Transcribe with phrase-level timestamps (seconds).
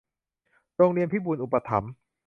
[0.75, 1.91] โรงเรียนพิบูลย์อุปถัมภ์